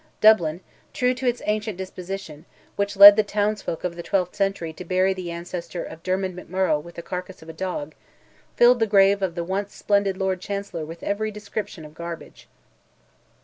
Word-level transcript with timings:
Dublin, 0.19 0.61
true 0.93 1.13
to 1.13 1.27
its 1.27 1.43
ancient 1.45 1.77
disposition, 1.77 2.43
which 2.75 2.97
led 2.97 3.15
the 3.15 3.21
townsfolk 3.21 3.83
of 3.83 3.95
the 3.95 4.01
twelfth 4.01 4.35
century 4.35 4.73
to 4.73 4.83
bury 4.83 5.13
the 5.13 5.29
ancestor 5.29 5.83
of 5.83 6.01
Dermid 6.01 6.35
McMurrogh 6.35 6.81
with 6.81 6.95
the 6.95 7.03
carcass 7.03 7.43
of 7.43 7.49
a 7.49 7.53
dog, 7.53 7.93
filled 8.57 8.79
the 8.79 8.87
grave 8.87 9.21
of 9.21 9.35
the 9.35 9.43
once 9.43 9.75
splendid 9.75 10.17
Lord 10.17 10.41
Chancellor 10.41 10.87
with 10.87 11.03
every 11.03 11.29
description 11.29 11.85
of 11.85 11.93
garbage. 11.93 12.47